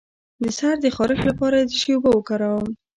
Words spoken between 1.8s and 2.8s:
شي اوبه وکاروم؟